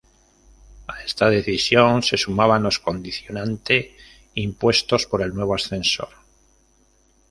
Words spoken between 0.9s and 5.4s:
esta decisión se sumaba los condicionante impuestos por el